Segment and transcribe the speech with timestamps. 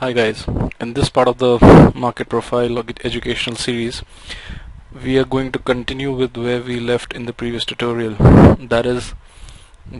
[0.00, 0.46] Hi guys,
[0.80, 1.58] in this part of the
[1.92, 4.04] market profile educational series
[5.04, 8.14] we are going to continue with where we left in the previous tutorial.
[8.68, 9.14] That is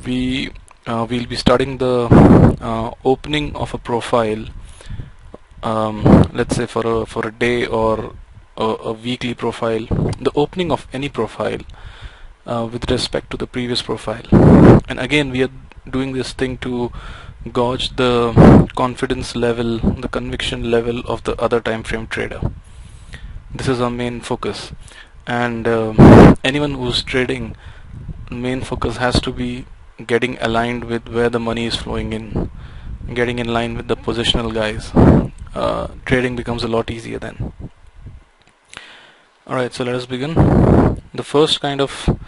[0.06, 0.53] we
[0.87, 2.06] uh, we'll be starting the
[2.61, 4.45] uh, opening of a profile
[5.64, 8.14] um, let's say for a for a day or
[8.56, 9.84] a, a weekly profile
[10.20, 11.58] the opening of any profile
[12.46, 14.22] uh, with respect to the previous profile.
[14.88, 15.50] And again we are
[15.90, 16.92] doing this thing to
[17.52, 22.40] gauge the confidence level, the conviction level of the other time frame trader.
[23.54, 24.72] This is our main focus.
[25.26, 27.56] And uh, anyone who's trading
[28.30, 29.64] main focus has to be
[30.06, 32.50] getting aligned with where the money is flowing in
[33.14, 34.92] getting in line with the positional guys.
[35.55, 37.53] Uh, trading becomes a lot easier then.
[39.47, 40.34] Alright so let us begin.
[41.14, 42.19] The first kind of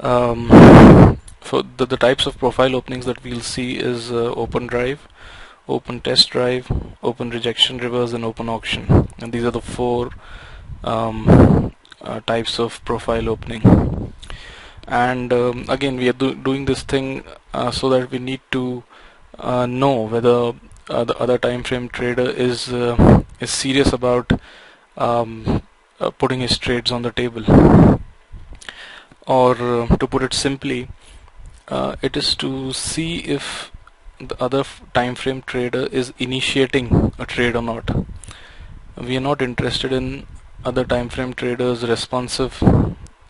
[0.00, 1.17] um,
[1.48, 5.08] for the, the types of profile openings that we'll see is uh, open drive
[5.76, 6.70] open test drive
[7.02, 9.08] open rejection reverse and open auction.
[9.18, 10.10] And these are the four
[10.82, 14.12] um, uh, types of profile opening.
[14.86, 18.82] And um, again we are do doing this thing uh, so that we need to
[19.38, 20.54] uh, know whether
[20.88, 24.32] uh, the other time frame trader is uh, is serious about
[24.96, 25.62] um,
[26.18, 27.44] putting his trades on the table.
[29.26, 30.88] Or to put it simply
[31.68, 33.70] uh, it is to see if
[34.20, 37.88] the other time frame trader is initiating a trade or not.
[38.96, 40.26] We are not interested in
[40.64, 42.62] other time frame traders responsive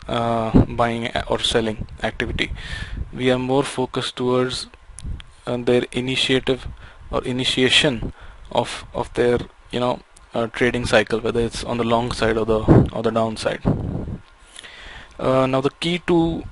[0.07, 2.51] uh, buying or selling activity.
[3.13, 4.67] We are more focused towards
[5.45, 6.67] uh, their initiative
[7.11, 8.13] or initiation
[8.51, 9.39] of of their
[9.71, 9.99] you know
[10.33, 12.61] uh, trading cycle whether it's on the long side or the
[12.93, 13.61] or the downside.
[15.19, 16.43] Uh, now the key to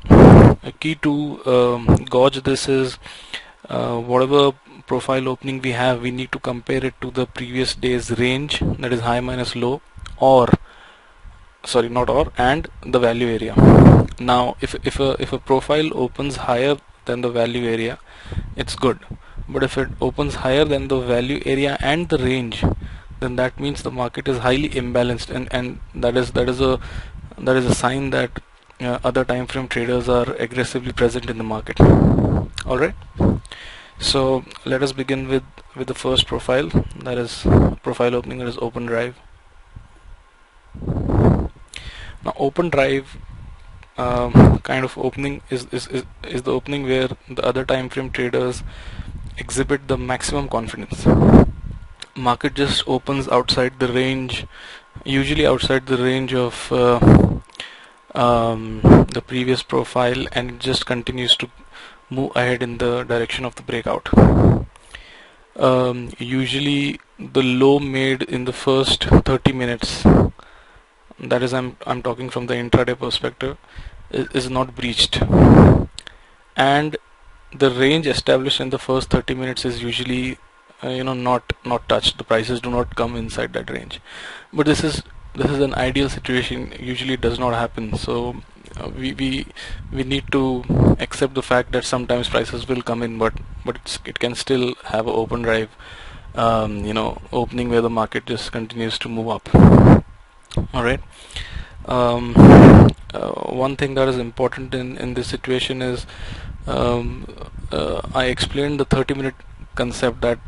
[0.79, 2.97] key to um, gauge this is
[3.69, 4.51] uh, whatever
[4.85, 8.93] profile opening we have we need to compare it to the previous day's range that
[8.93, 9.81] is high minus low
[10.19, 10.47] or
[11.65, 13.53] sorry not or and the value area.
[14.19, 17.99] Now if, if a if a profile opens higher than the value area
[18.55, 18.99] it's good.
[19.49, 22.63] But if it opens higher than the value area and the range
[23.19, 26.79] then that means the market is highly imbalanced and and that is that is a
[27.37, 28.41] that is a sign that
[28.79, 31.79] uh, other time frame traders are aggressively present in the market.
[32.65, 32.95] All right.
[33.99, 35.43] So let us begin with
[35.75, 36.69] with the first profile.
[37.03, 37.41] That is
[37.81, 39.15] profile opening that is open drive.
[42.23, 43.17] Now open drive
[43.97, 48.11] um, kind of opening is, is, is, is the opening where the other time frame
[48.11, 48.63] traders
[49.37, 51.05] exhibit the maximum confidence.
[52.15, 54.45] Market just opens outside the range
[55.05, 57.36] usually outside the range of uh,
[58.15, 58.81] um,
[59.13, 61.49] the previous profile and it just continues to
[62.09, 64.09] move ahead in the direction of the breakout.
[65.55, 70.03] Um, usually the low made in the first 30 minutes
[71.19, 73.57] that is I'm, I'm talking from the intraday perspective
[74.11, 75.21] is, is not breached.
[76.55, 76.97] And
[77.55, 80.37] the range established in the first 30 minutes is usually
[80.83, 82.17] uh, you know not not touched.
[82.17, 83.99] The prices do not come inside that range.
[84.53, 85.01] But this is
[85.37, 86.73] this is an ideal situation.
[86.79, 87.95] Usually it does not happen.
[87.97, 88.35] So
[88.77, 89.45] uh, we, we
[89.91, 93.33] we need to accept the fact that sometimes prices will come in but
[93.65, 95.69] but it can still have an open drive
[96.35, 99.55] um, you know opening where the market just continues to move up.
[100.73, 101.01] All right
[101.87, 102.33] um,
[103.13, 103.31] uh,
[103.65, 106.05] one thing that is important in in this situation is
[106.67, 107.25] um,
[107.71, 109.35] uh, I explained the 30 minute
[109.75, 110.39] concept that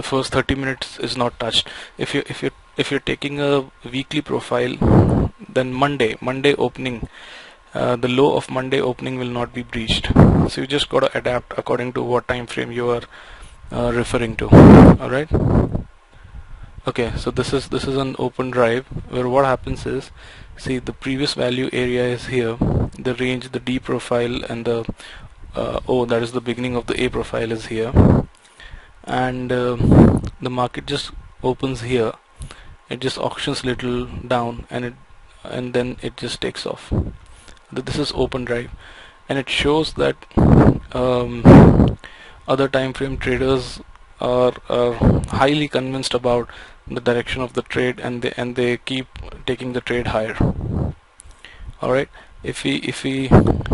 [0.00, 1.68] the first 30 minutes is not touched.
[1.96, 2.50] If you if you
[2.82, 3.50] if you're taking a
[3.94, 4.74] weekly profile
[5.58, 6.96] then Monday Monday opening
[7.74, 10.08] uh, the low of Monday opening will not be breached.
[10.48, 13.02] So you just got to adapt according to what time frame you are
[13.70, 14.48] uh, referring to.
[15.00, 15.30] All right
[16.88, 20.10] okay so this is this is an open drive where what happens is
[20.56, 22.56] see the previous value area is here
[22.98, 24.78] the range the D profile and the
[25.54, 27.92] uh, oh that is the beginning of the A profile is here.
[29.04, 29.76] And uh,
[30.40, 31.10] the market just
[31.42, 32.12] opens here
[32.90, 34.94] it just auctions little down and it
[35.44, 36.92] and then it just takes off.
[37.72, 38.70] This is open drive.
[39.28, 40.16] And it shows that
[40.92, 41.96] um,
[42.48, 43.80] other time frame traders
[44.20, 44.94] are, are
[45.28, 46.50] highly convinced about
[46.86, 49.06] the direction of the trade and they and they keep
[49.46, 50.36] taking the trade higher.
[51.80, 52.08] All right
[52.42, 53.28] if we if we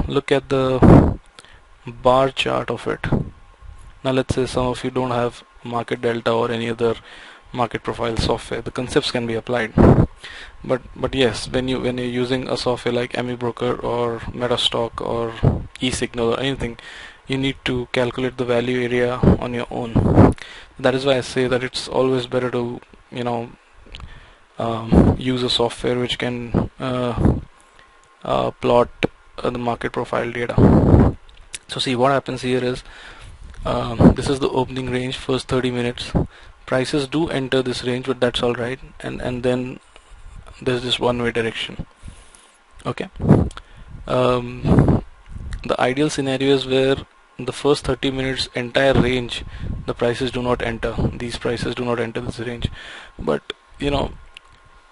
[0.08, 1.18] look at the
[1.86, 3.06] bar chart of it.
[4.04, 6.94] Now let's say some of you don't have market delta or any other
[7.60, 9.72] market profile software the concepts can be applied.
[10.64, 15.30] But but yes when you when you're using a software like AmiBroker or Metastock or
[15.80, 16.78] eSignal or anything
[17.26, 19.14] you need to calculate the value area
[19.46, 20.34] on your own.
[20.78, 22.80] That is why I say that it's always better to
[23.10, 23.50] you know
[24.58, 27.38] um, use a software which can uh,
[28.24, 28.88] uh, plot
[29.38, 31.16] uh, the market profile data.
[31.68, 32.82] So see what happens here is
[33.64, 36.12] um, this is the opening range first 30 minutes
[36.66, 39.78] prices do enter this range but that's alright and and then
[40.60, 41.86] there's this one way direction.
[42.84, 43.08] Okay?
[44.06, 45.04] Um,
[45.64, 46.96] the ideal scenario is where
[47.38, 49.44] the first 30 minutes entire range
[49.86, 50.94] the prices do not enter.
[51.12, 52.70] These prices do not enter this range.
[53.18, 54.12] But you know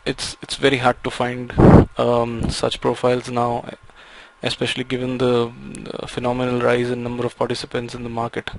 [0.04, 1.52] it's it's very hard to find
[1.98, 3.64] um, such profiles now
[4.42, 5.50] especially given the,
[6.00, 8.50] the, phenomenal rise in number of participants in the market.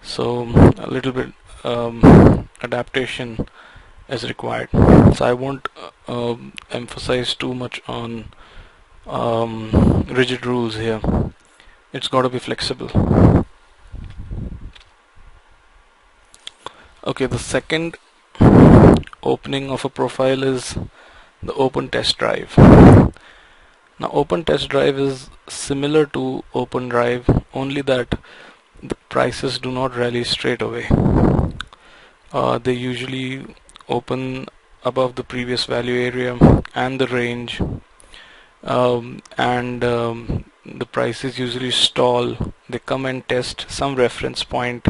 [0.00, 0.42] So
[0.78, 1.32] a little bit
[1.64, 3.48] um, adaptation
[4.08, 4.68] is required.
[5.14, 8.26] So I won't uh, um, emphasize too much on
[9.06, 11.00] um, rigid rules here.
[11.92, 12.90] It's got to be flexible.
[17.06, 17.96] Okay the second
[19.22, 20.76] opening of a profile is
[21.42, 22.56] the open test drive.
[23.98, 28.18] Now open test drive is similar to open drive only that
[28.82, 30.88] the prices do not rally straight away
[32.36, 33.46] uh, they usually
[33.88, 34.46] open
[34.84, 36.32] above the previous value area
[36.74, 37.60] and the range
[38.62, 42.36] um, and um, the prices usually stall.
[42.68, 44.86] They come and test some reference point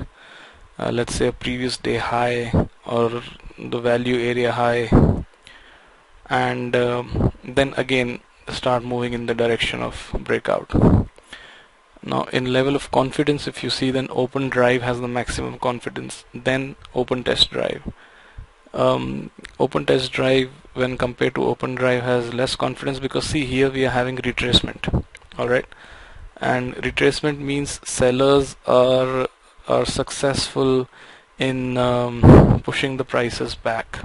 [0.78, 2.52] uh, let's say a previous day high
[2.84, 3.22] or
[3.58, 4.90] the value area high
[6.28, 11.05] and um, then again start moving in the direction of breakout
[12.06, 16.24] now in level of confidence if you see then open drive has the maximum confidence
[16.32, 17.82] then open test drive.
[18.72, 23.70] Um, open test drive when compared to open drive has less confidence because see here
[23.70, 25.04] we are having retracement
[25.38, 25.66] alright?
[26.38, 29.28] And retracement means sellers are
[29.68, 30.88] are successful
[31.38, 33.98] in um, pushing the prices back.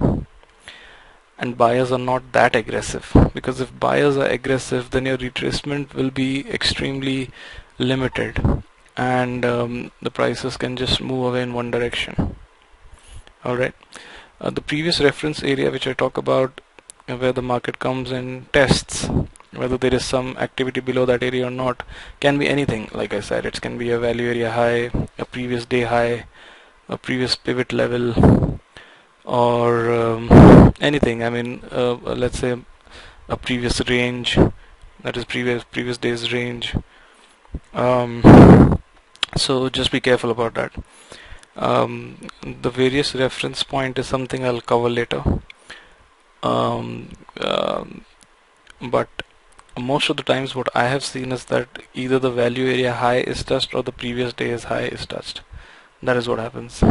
[1.37, 6.11] And buyers are not that aggressive because if buyers are aggressive then your retracement will
[6.11, 7.31] be extremely
[7.81, 8.63] limited
[8.95, 12.35] and um, the prices can just move away in one direction.
[13.45, 13.73] Alright
[14.41, 16.61] uh, the previous reference area which I talk about
[17.05, 19.07] where the market comes and tests
[19.53, 21.83] whether there is some activity below that area or not
[22.21, 22.89] can be anything.
[22.93, 26.25] Like I said it can be a value area high a previous day high
[26.89, 28.59] a previous pivot level
[29.25, 31.23] or um, anything.
[31.23, 32.57] I mean uh, let's say
[33.27, 34.37] a previous range
[35.01, 36.75] that is previous previous day's range
[37.73, 38.81] um,
[39.35, 40.73] so just be careful about that.
[41.55, 45.23] Um, the various reference point is something I'll cover later.
[46.43, 47.09] Um,
[47.39, 47.85] uh,
[48.81, 49.09] but
[49.79, 53.19] most of the times what I have seen is that either the value area high
[53.19, 55.41] is touched or the previous day's high is touched.
[56.03, 56.83] That is what happens.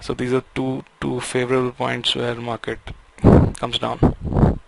[0.00, 2.78] So these are two two favorable points where market
[3.56, 4.58] comes down.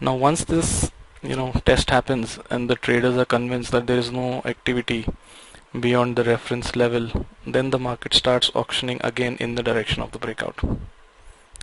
[0.00, 0.90] Now once this
[1.22, 5.06] you know test happens and the traders are convinced that there is no activity
[5.78, 10.18] beyond the reference level then the market starts auctioning again in the direction of the
[10.18, 10.58] breakout.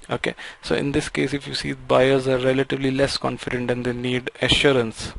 [0.09, 0.35] Okay?
[0.61, 4.29] So in this case if you see buyers are relatively less confident and they need
[4.41, 5.13] assurance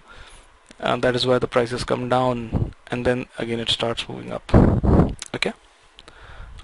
[0.79, 4.55] and that is why the prices come down and then again it starts moving up.
[5.35, 5.53] Okay?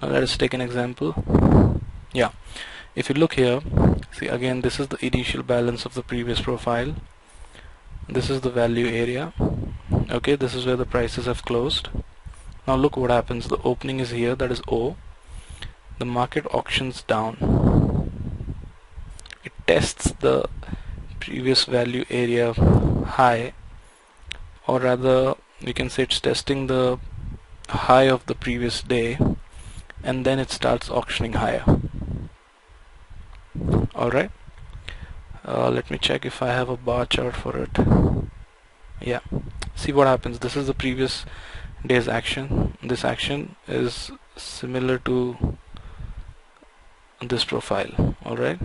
[0.01, 1.81] Now let us take an example.
[2.13, 2.31] Yeah.
[2.95, 3.59] If you look here
[4.13, 6.95] see again this is the initial balance of the previous profile
[8.07, 9.33] this is the value area.
[10.11, 11.89] Okay this is where the prices have closed.
[12.67, 13.47] Now look what happens.
[13.47, 14.95] The opening is here that is O.
[15.97, 18.11] The market auctions down.
[19.43, 20.47] It tests the
[21.19, 23.53] previous value area high
[24.67, 26.99] or rather we can say it's testing the
[27.69, 29.17] high of the previous day
[30.03, 31.65] and then it starts auctioning higher.
[33.95, 34.31] Alright
[35.47, 37.69] uh, let me check if I have a bar chart for it.
[39.01, 39.19] Yeah.
[39.75, 40.39] See what happens.
[40.39, 41.25] This is the previous
[41.85, 42.77] day's action.
[42.81, 45.57] This action is similar to
[47.21, 48.15] this profile.
[48.25, 48.59] Alright.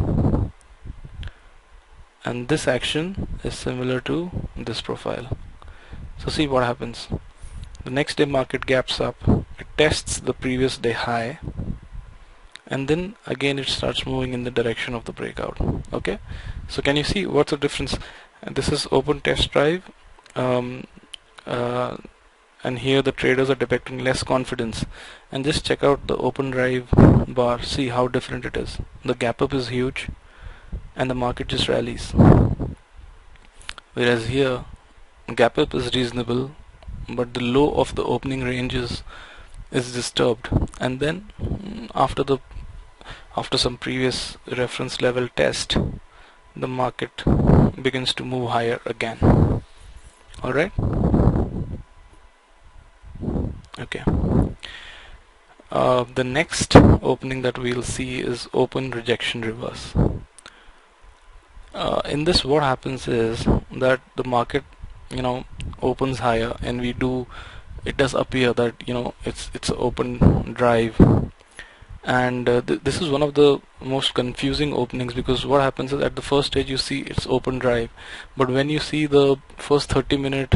[2.25, 5.37] And this action is similar to this profile.
[6.18, 7.08] So see what happens.
[7.84, 9.16] The next day market gaps up.
[9.58, 11.40] It tests the previous day high.
[12.66, 15.58] And then again it starts moving in the direction of the breakout.
[15.92, 16.18] Okay
[16.70, 17.98] so can you see what's the difference?
[18.48, 19.90] This is open test drive
[20.36, 20.84] um,
[21.44, 21.96] uh,
[22.62, 24.84] and here the traders are depicting less confidence.
[25.32, 26.88] And just check out the open drive
[27.26, 28.78] bar see how different it is.
[29.04, 30.08] The gap up is huge
[30.94, 32.12] and the market just rallies.
[33.94, 34.64] Whereas here
[35.34, 36.52] gap up is reasonable
[37.08, 39.02] but the low of the opening range is
[39.72, 40.48] is disturbed.
[40.80, 41.32] And then
[41.96, 42.38] after the
[43.36, 45.76] after some previous reference level test
[46.57, 47.25] the market
[47.80, 49.62] begins to move higher again.
[50.45, 50.73] Alright
[53.80, 54.04] okay.
[55.71, 59.95] Uh, the next opening that we'll see is open rejection reverse.
[61.73, 64.64] Uh, in this what happens is that the market
[65.11, 65.45] you know
[65.80, 67.26] opens higher and we do
[67.85, 70.99] it does appear that you know it's it's open drive
[72.04, 76.00] and uh, th this is one of the most confusing openings because what happens is
[76.00, 77.90] at the first stage you see it's open drive.
[78.37, 80.54] But when you see the first 30 minute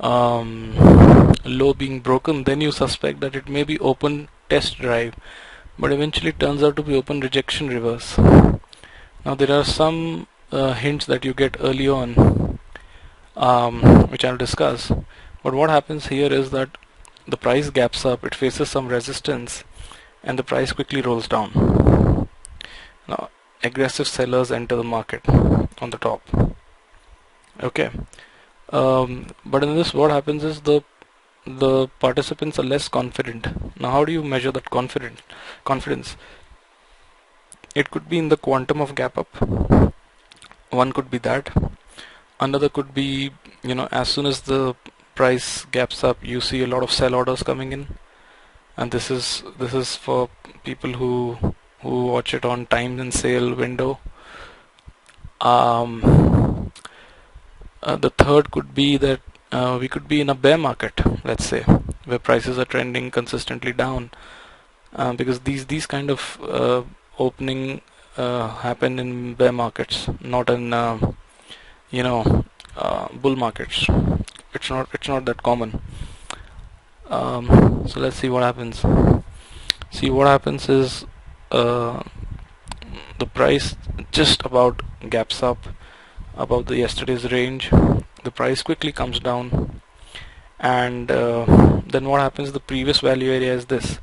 [0.00, 5.14] um, low being broken then you suspect that it may be open test drive.
[5.78, 8.16] But eventually it turns out to be open rejection reverse.
[9.24, 12.58] Now there are some uh, hints that you get early on
[13.36, 14.92] um, which I'll discuss.
[15.42, 16.78] But what happens here is that
[17.26, 18.24] the price gaps up.
[18.24, 19.64] It faces some resistance
[20.22, 22.28] and the price quickly rolls down.
[23.08, 23.30] Now
[23.62, 26.22] aggressive sellers enter the market on the top.
[27.62, 27.90] Okay.
[28.70, 30.82] Um, but in this what happens is the
[31.46, 33.46] the participants are less confident.
[33.80, 35.22] Now how do you measure that confident
[35.64, 36.16] confidence?
[37.74, 39.34] It could be in the quantum of gap up.
[40.70, 41.50] One could be that.
[42.40, 43.30] Another could be
[43.62, 44.74] you know as soon as the
[45.14, 47.88] price gaps up you see a lot of sell orders coming in
[48.78, 50.28] and this is this is for
[50.64, 51.12] people who
[51.82, 53.98] who watch it on time and sale window.
[55.40, 56.72] Um,
[57.82, 59.20] uh, the third could be that
[59.52, 61.62] uh, we could be in a bear market let's say
[62.04, 64.10] where prices are trending consistently down.
[64.94, 66.82] Uh, because these these kind of uh,
[67.18, 67.80] opening
[68.16, 71.12] uh, happen in bear markets not in uh,
[71.90, 72.44] you know
[72.76, 73.86] uh, bull markets.
[74.54, 75.80] It's not it's not that common
[77.08, 78.84] um, so let's see what happens.
[79.90, 81.06] See what happens is
[81.50, 82.02] uh,
[83.18, 83.76] the price
[84.10, 85.58] just about gaps up
[86.36, 87.70] above the yesterday's range.
[88.24, 89.80] The price quickly comes down.
[90.60, 93.98] And uh, then what happens the previous value area is this.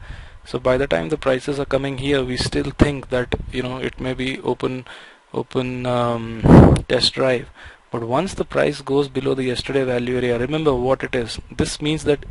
[0.46, 3.78] So by the time the prices are coming here we still think that you know
[3.78, 4.86] it may be open
[5.34, 6.42] open um,
[6.88, 7.50] test drive
[7.96, 11.40] but once the price goes below the yesterday value area remember what it is.
[11.60, 12.26] This means that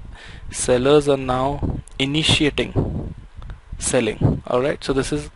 [0.51, 3.15] sellers are now initiating
[3.79, 4.43] selling.
[4.47, 5.31] Alright so this is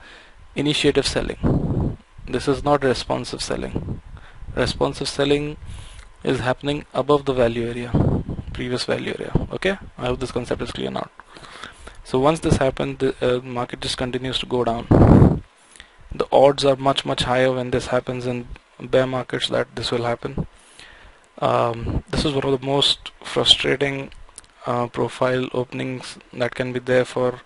[0.54, 1.96] initiative selling.
[2.26, 4.02] This is not responsive selling.
[4.54, 5.56] Responsive selling
[6.22, 7.90] is happening above the value area
[8.52, 9.32] previous value area.
[9.52, 9.78] Okay?
[9.96, 11.08] I hope this concept is clear now.
[12.04, 15.42] So once this happens the uh, market just continues to go down.
[16.14, 18.48] The odds are much much higher when this happens in
[18.80, 20.46] bear markets that this will happen.
[21.38, 24.10] Um, this is one of the most frustrating
[24.66, 27.40] uh, profile openings that can be there for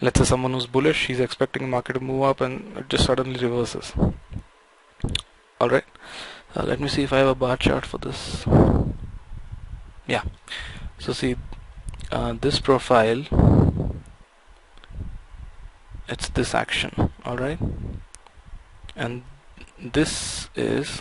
[0.00, 1.06] let's say someone who's bullish.
[1.06, 3.92] He's expecting market to move up and it just suddenly reverses.
[5.60, 5.84] Alright
[6.56, 8.44] uh, let me see if I have a bar chart for this.
[10.06, 10.22] Yeah.
[10.98, 11.36] So see
[12.12, 13.24] uh, this profile
[16.08, 17.10] it's this action.
[17.26, 17.58] Alright
[18.94, 19.22] and
[19.78, 21.00] this is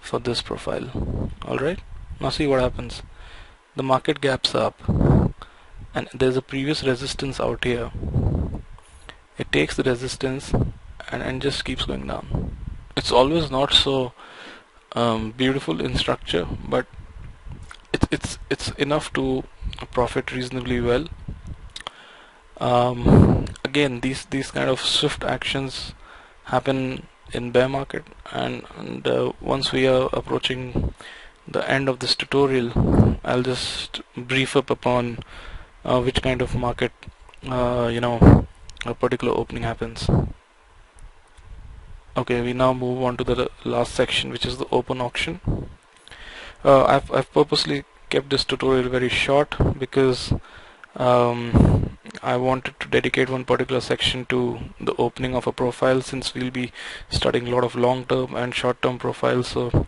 [0.00, 1.32] for this profile.
[1.44, 1.80] Alright
[2.20, 3.02] now see what happens.
[3.74, 4.80] The market gaps up.
[5.94, 7.90] And there's a previous resistance out here.
[9.38, 12.56] It takes the resistance and, and just keeps going down.
[12.96, 14.12] It's always not so
[14.92, 16.86] um, beautiful in structure but
[17.92, 19.44] it's it's it's enough to
[19.92, 21.08] profit reasonably well.
[22.58, 25.92] Um, again these these kind of swift actions
[26.46, 30.94] happen in bear market and, and uh, once we are approaching
[31.48, 35.18] the end of this tutorial I'll just brief up upon
[35.84, 36.92] uh, which kind of market
[37.48, 38.46] uh, you know
[38.84, 40.08] a particular opening happens.
[42.16, 45.40] Okay we now move on to the last section which is the open auction.
[46.64, 50.32] Uh, I've, I've purposely kept this tutorial very short because
[50.96, 56.34] um, I wanted to dedicate one particular section to the opening of a profile since
[56.34, 56.72] we'll be
[57.10, 59.86] studying a lot of long-term and short-term profiles so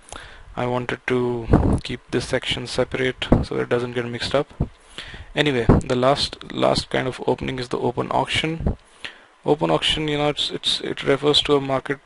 [0.56, 4.52] I wanted to keep this section separate so it doesn't get mixed up.
[5.34, 8.76] Anyway the last last kind of opening is the open auction.
[9.44, 12.00] Open auction you know it's, it's it refers to a market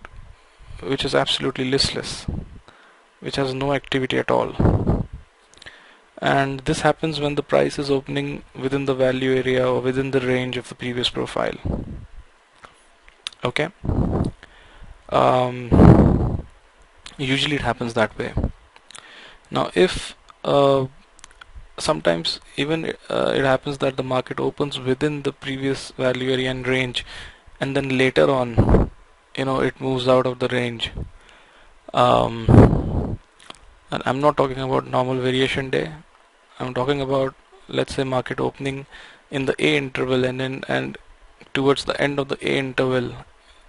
[0.80, 2.26] which is absolutely listless
[3.20, 4.81] which has no activity at all
[6.22, 10.20] and this happens when the price is opening within the value area or within the
[10.20, 11.56] range of the previous profile.
[13.44, 13.70] Okay?
[15.08, 16.46] Um,
[17.18, 18.32] usually it happens that way.
[19.50, 20.14] Now if
[20.44, 20.86] uh,
[21.76, 26.68] sometimes even uh, it happens that the market opens within the previous value area and
[26.68, 27.04] range
[27.60, 28.92] and then later on
[29.36, 30.92] you know it moves out of the range.
[31.92, 33.18] Um,
[33.90, 35.92] and I'm not talking about normal variation day
[36.62, 37.34] I'm talking about
[37.66, 38.86] let's say market opening
[39.32, 40.96] in the A interval and then and
[41.52, 43.14] towards the end of the A interval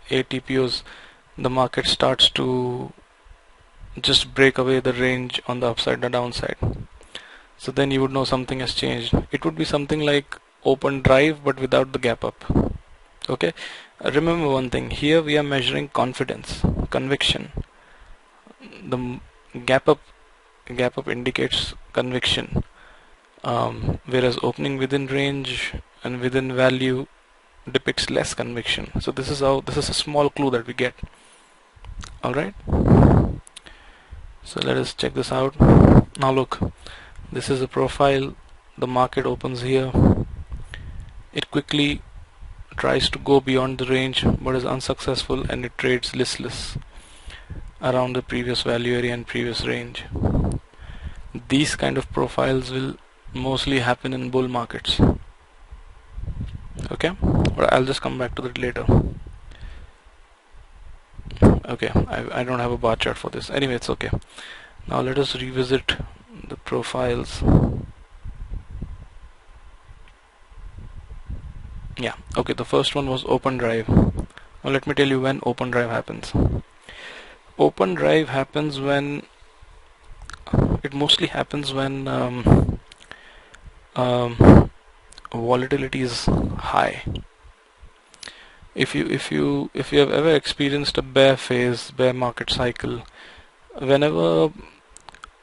[0.09, 0.83] ATPOs
[1.35, 2.93] the market starts to
[3.99, 6.57] just break away the range on the upside and downside.
[7.57, 9.15] So then you would know something has changed.
[9.31, 12.45] It would be something like open drive but without the gap up.
[13.27, 13.53] Okay?
[14.03, 14.91] Remember one thing.
[14.91, 17.51] Here we are measuring confidence conviction.
[18.87, 19.19] The
[19.65, 19.99] gap up
[20.75, 22.63] gap up indicates conviction
[23.43, 25.73] um, whereas opening within range
[26.03, 27.07] and within value
[27.71, 28.91] depicts less conviction.
[29.01, 30.93] So this is how this is a small clue that we get.
[32.23, 32.53] All right
[34.45, 35.59] so let us check this out.
[36.19, 36.59] Now look
[37.31, 38.35] this is a profile.
[38.77, 39.91] The market opens here.
[41.33, 42.01] It quickly
[42.75, 46.77] tries to go beyond the range but is unsuccessful and it trades listless
[47.81, 50.03] around the previous value area and previous range.
[51.47, 52.95] These kind of profiles will
[53.33, 54.99] mostly happen in bull markets.
[56.91, 57.11] Okay?
[57.55, 58.85] But I'll just come back to that later.
[61.65, 63.49] Okay I, I don't have a bar chart for this.
[63.49, 64.09] Anyway it's okay.
[64.87, 65.95] Now let us revisit
[66.47, 67.41] the profiles.
[71.97, 73.87] Yeah okay the first one was open drive.
[73.89, 76.33] Now let me tell you when open drive happens.
[77.57, 79.23] Open drive happens when
[80.83, 82.72] it mostly happens when um,
[83.95, 84.69] um,
[85.31, 87.03] volatility is high.
[88.75, 93.03] If you if you if you have ever experienced a bear phase bear market cycle
[93.77, 94.51] whenever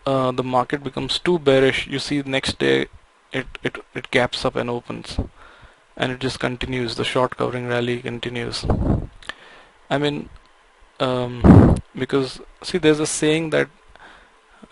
[0.06, 2.86] uh, the market becomes too bearish you see next day
[3.32, 5.18] it, it it gaps up and opens.
[5.96, 6.96] And it just continues.
[6.96, 8.64] The short covering rally continues.
[9.88, 10.28] I mean
[10.98, 13.68] um, because see there's a saying that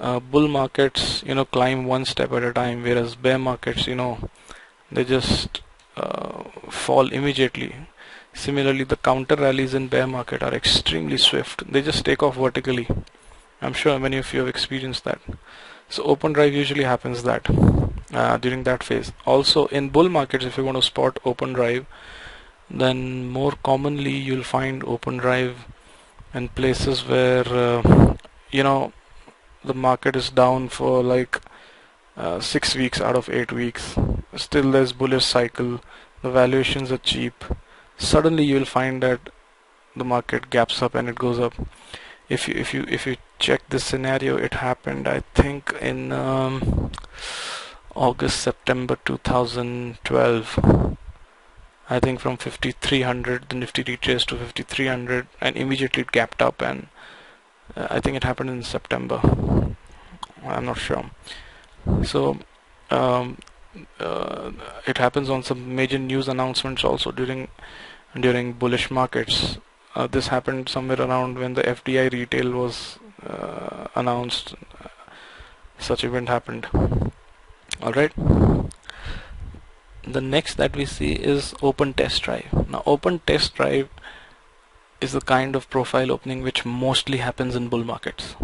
[0.01, 3.95] uh, bull markets you know climb one step at a time whereas bear markets you
[3.95, 4.19] know
[4.91, 5.61] they just
[5.97, 7.75] uh, fall immediately
[8.39, 11.71] Similarly, the counter rallies in bear market are extremely swift.
[11.71, 12.89] They just take off vertically.
[13.61, 15.21] I'm sure many of you have experienced that.
[15.89, 17.49] So open drive usually happens that
[18.13, 19.11] uh, during that phase.
[19.27, 21.87] Also in bull markets, if you want to spot open drive,
[22.71, 25.67] then more commonly you'll find open drive
[26.33, 28.15] in places where uh,
[28.53, 28.93] you know
[29.64, 31.40] the market is down for like
[32.16, 33.97] uh, six weeks out of eight weeks.
[34.37, 35.81] Still, there's bullish cycle.
[36.23, 37.44] The valuations are cheap
[37.99, 39.21] suddenly you will find that
[39.97, 41.55] the market gaps up and it goes up
[42.29, 46.92] if you if you if you check this scenario it happened I think in um,
[47.94, 50.97] August September 2012
[51.90, 56.88] I think from 5300 the nifty retraced to 5300 and immediately it gapped up and
[57.77, 59.21] I think it happened in September
[60.45, 61.11] I'm not sure
[62.05, 62.39] so
[62.91, 63.39] um,
[64.01, 64.51] uh,
[64.87, 67.49] it happens on some major news announcements also during
[68.19, 69.59] during bullish markets.
[69.95, 74.55] Uh, this happened somewhere around when the FDI retail was uh, announced.
[75.79, 76.67] Such event happened.
[77.83, 78.13] All right.
[80.03, 82.69] The next that we see is open test drive.
[82.69, 83.89] Now, open test drive
[85.01, 88.35] is the kind of profile opening which mostly happens in bull markets.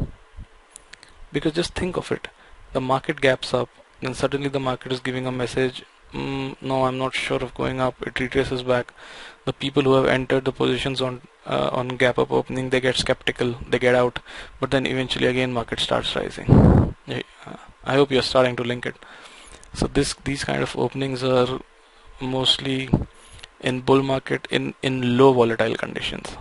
[1.33, 2.29] Because just think of it,
[2.73, 3.69] the market gaps up
[4.01, 7.81] then suddenly the market is giving a message mm, no I'm not sure of going
[7.81, 8.93] up it retraces back.
[9.45, 12.97] The people who have entered the positions on uh, on gap up opening they get
[12.97, 14.21] skeptical they get out
[14.61, 16.95] but then eventually again market starts rising.
[17.09, 18.97] Uh, I hope you're starting to link it.
[19.75, 21.61] So this these kind of openings are
[22.21, 22.89] mostly
[23.71, 26.37] in bull market in in low volatile conditions.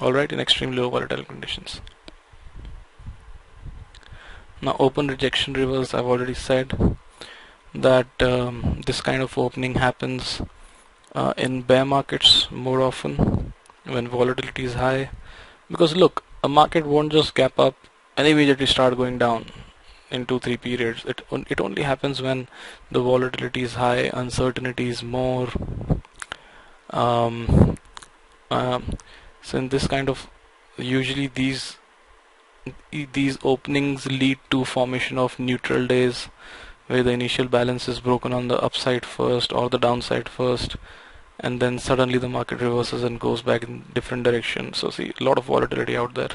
[0.00, 1.80] All right in extreme low volatile conditions.
[4.60, 6.74] Now open rejection reverse I've already said
[7.74, 10.42] that um, this kind of opening happens
[11.14, 13.52] uh, in bear markets more often
[13.84, 15.10] when volatility is high.
[15.70, 17.74] Because look a market won't just gap up
[18.16, 19.46] and immediately start going down
[20.10, 21.04] in two three periods.
[21.14, 21.22] It
[21.56, 22.48] it only happens when
[22.90, 25.48] the volatility is high uncertainty is more
[26.90, 27.76] um,
[28.50, 28.84] um,
[29.42, 30.28] so in this kind of
[30.76, 31.76] usually these
[32.90, 36.28] these openings lead to formation of neutral days
[36.86, 40.76] where the initial balance is broken on the upside first or the downside first
[41.40, 44.72] and then suddenly the market reverses and goes back in different direction.
[44.74, 46.30] So see a lot of volatility out there.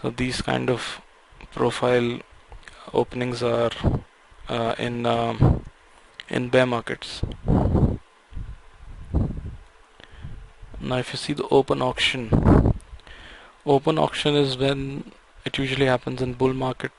[0.00, 1.00] So these kind of
[1.52, 2.20] profile
[2.94, 3.70] openings are
[4.48, 5.64] uh, in um,
[6.28, 7.22] in bear markets
[10.92, 12.28] now if you see the open auction
[13.64, 15.12] open auction is when
[15.44, 16.92] it usually happens in bull market.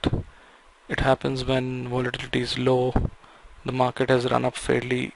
[0.88, 2.94] It happens when volatility is low.
[3.66, 5.14] The market has run up fairly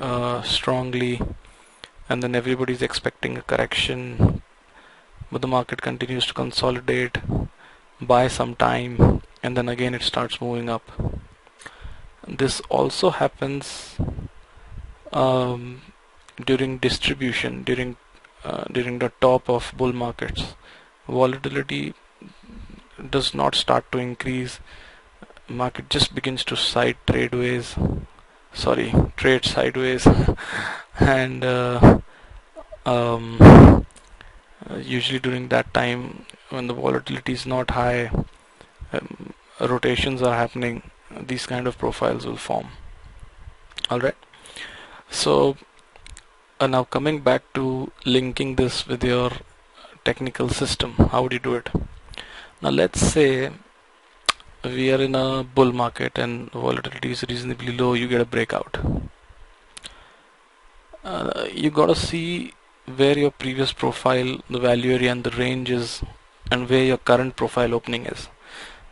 [0.00, 1.20] uh, strongly
[2.08, 4.42] and then everybody is expecting a correction.
[5.30, 7.18] But the market continues to consolidate
[8.00, 10.90] buy some time and then again it starts moving up.
[12.28, 13.96] This also happens
[15.12, 15.82] um,
[16.44, 17.96] during distribution during
[18.46, 20.54] uh, during the top of bull markets.
[21.08, 21.94] Volatility
[23.10, 24.60] does not start to increase.
[25.48, 27.76] Market just begins to side tradeways
[28.56, 30.06] sorry trade sideways.
[30.98, 31.98] And uh,
[32.86, 33.86] um,
[34.80, 38.10] usually during that time when the volatility is not high
[38.92, 40.82] um, rotations are happening
[41.32, 42.68] these kind of profiles will form.
[43.90, 44.16] Alright
[45.10, 45.56] so
[46.60, 49.30] uh, now coming back to linking this with your
[50.04, 51.68] technical system how would you do it?
[52.62, 53.50] Now let's say
[54.64, 58.78] we are in a bull market and volatility is reasonably low you get a breakout.
[61.04, 62.54] Uh, you gotta see
[62.96, 66.02] where your previous profile the value area and the range is
[66.50, 68.28] and where your current profile opening is.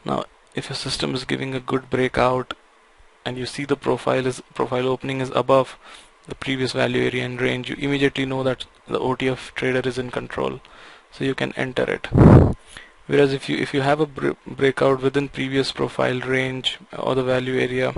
[0.05, 0.25] Now
[0.55, 2.55] if your system is giving a good breakout
[3.25, 5.79] and you see the profile is profile opening is above
[6.27, 10.11] the previous value area and range you immediately know that the OTF trader is in
[10.11, 10.61] control
[11.13, 12.09] so you can enter it.
[13.07, 17.59] Whereas if you if you have a breakout within previous profile range or the value
[17.61, 17.93] area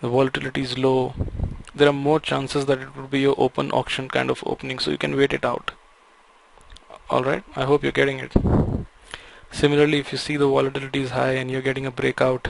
[0.00, 1.14] the volatility is low
[1.74, 4.90] there are more chances that it would be your open auction kind of opening so
[4.90, 5.70] you can wait it out.
[7.10, 8.32] Alright I hope you're getting it.
[9.52, 12.48] Similarly if you see the volatility is high and you're getting a breakout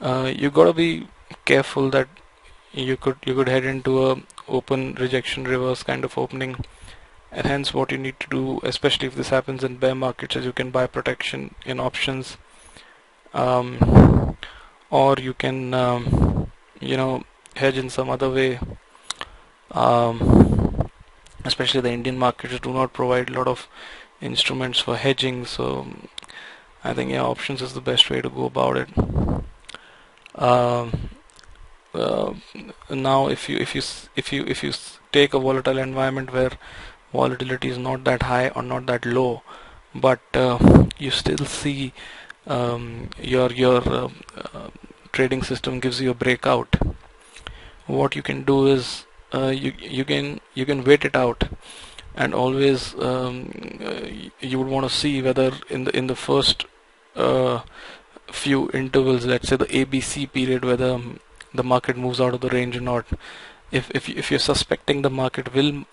[0.00, 1.08] uh, you gotta be
[1.44, 2.08] careful that
[2.78, 6.64] you could you could head into a open rejection reverse kind of opening.
[7.30, 10.44] And hence what you need to do especially if this happens in bear markets is
[10.44, 12.36] you can buy protection in options.
[13.34, 14.36] Um,
[14.90, 17.24] or you can um, you know
[17.56, 18.58] hedge in some other way.
[19.70, 20.90] Um,
[21.44, 23.68] especially the Indian markets do not provide a lot of
[24.20, 25.86] instruments for hedging so
[26.82, 28.88] I think yeah options is the best way to go about it.
[30.34, 31.10] Um,
[31.94, 32.32] uh,
[32.90, 33.82] now if you if you
[34.16, 34.72] if you if you
[35.12, 36.52] take a volatile environment where
[37.12, 39.42] volatility is not that high or not that low
[39.94, 41.92] but uh, you still see
[42.46, 44.08] um, your your uh,
[44.54, 44.68] uh,
[45.12, 46.76] trading system gives you a breakout
[47.86, 51.48] what you can do is uh, you you can you can wait it out
[52.14, 53.50] and always um,
[54.40, 56.66] you would want to see whether in the in the first
[57.16, 57.60] uh,
[58.30, 61.00] few intervals let's say the ABC period whether
[61.54, 63.06] the market moves out of the range or not.
[63.70, 65.84] If if if you're suspecting the market will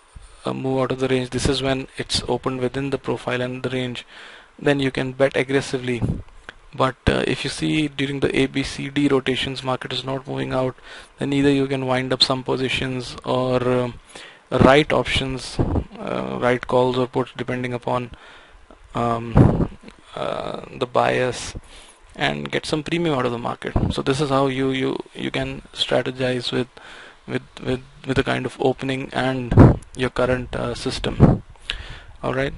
[0.46, 3.64] uh, move out of the range this is when it's opened within the profile and
[3.64, 4.06] the range
[4.60, 6.02] then you can bet aggressively.
[6.74, 10.76] But uh, if you see during the ABCD rotations market is not moving out
[11.20, 13.92] then either you can wind up some positions or uh,
[14.52, 18.12] write options uh, write calls or puts depending upon
[18.94, 19.78] um,
[20.16, 21.56] uh, the bias
[22.16, 23.74] and get some premium out of the market.
[23.92, 26.68] So this is how you you you can strategize with
[27.28, 31.44] with with with the kind of opening and your current uh, system.
[32.24, 32.54] All right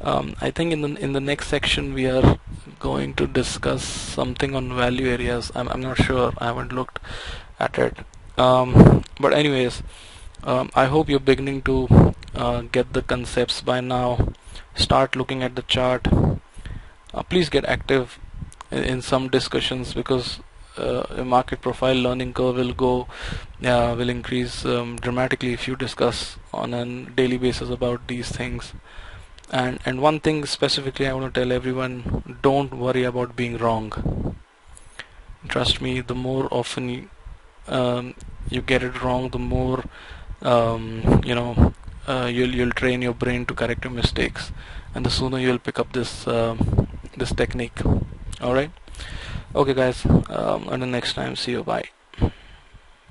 [0.00, 2.38] um, I think in the in the next section we are
[2.78, 5.50] going to discuss something on value areas.
[5.54, 6.32] I'm, I'm not sure.
[6.38, 7.00] I haven't looked
[7.58, 7.98] at it.
[8.36, 9.82] Um, but anyways
[10.44, 14.28] um, I hope you're beginning to uh, get the concepts by now.
[14.74, 16.06] Start looking at the chart.
[17.12, 18.18] Uh, please get active
[18.70, 20.40] in, in some discussions because
[20.78, 23.06] uh, a market profile learning curve will go
[23.64, 28.72] uh, will increase um, dramatically if you discuss on a daily basis about these things.
[29.50, 34.36] And and one thing specifically I want to tell everyone don't worry about being wrong.
[35.48, 37.08] Trust me the more often you,
[37.66, 38.14] um,
[38.50, 39.84] you get it wrong the more
[40.42, 41.72] um, you know
[42.06, 44.52] uh, you'll you'll train your brain to correct your mistakes.
[44.94, 47.80] And the sooner you'll pick up this um, this technique
[48.40, 48.70] all right?
[49.54, 50.04] Okay guys.
[50.06, 51.64] Um, until next time see you.
[51.64, 51.97] Bye